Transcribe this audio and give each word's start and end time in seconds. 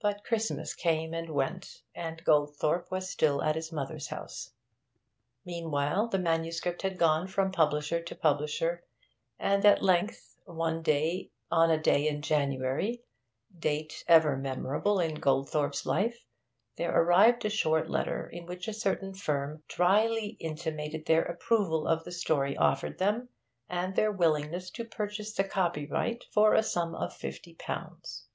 But 0.00 0.24
Christmas 0.24 0.74
came 0.74 1.14
and 1.14 1.30
went, 1.30 1.82
and 1.94 2.24
Goldthorpe 2.24 2.90
was 2.90 3.08
still 3.08 3.44
at 3.44 3.54
his 3.54 3.70
mother's 3.70 4.08
house. 4.08 4.50
Meanwhile 5.44 6.08
the 6.08 6.18
manuscript 6.18 6.82
had 6.82 6.98
gone 6.98 7.28
from 7.28 7.52
publisher 7.52 8.02
to 8.02 8.16
publisher, 8.16 8.82
and 9.38 9.64
at 9.64 9.80
length, 9.80 10.36
on 10.48 10.80
a 10.80 10.82
day 11.78 12.08
in 12.08 12.22
January 12.22 13.04
date 13.56 14.02
ever 14.08 14.36
memorable 14.36 14.98
in 14.98 15.20
Goldthorpe's 15.20 15.86
life 15.86 16.26
there 16.74 16.92
arrived 17.00 17.44
a 17.44 17.48
short 17.48 17.88
letter 17.88 18.28
in 18.28 18.46
which 18.46 18.66
a 18.66 18.72
certain 18.74 19.14
firm 19.14 19.62
dryly 19.68 20.30
intimated 20.40 21.06
their 21.06 21.22
approval 21.22 21.86
of 21.86 22.02
the 22.02 22.10
story 22.10 22.56
offered 22.56 22.98
them, 22.98 23.28
and 23.68 23.94
their 23.94 24.10
willingness 24.10 24.70
to 24.72 24.84
purchase 24.84 25.32
the 25.32 25.44
copyright 25.44 26.24
for 26.32 26.52
a 26.54 26.64
sum 26.64 26.96
of 26.96 27.14
fifty 27.14 27.54
pounds. 27.54 28.26